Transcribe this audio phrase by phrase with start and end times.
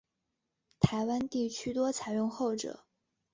[0.79, 2.87] 台湾地区多采用后者。